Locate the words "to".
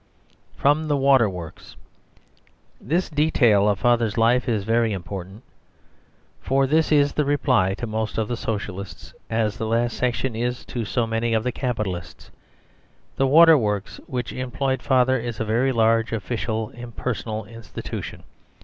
7.75-7.85, 10.65-10.85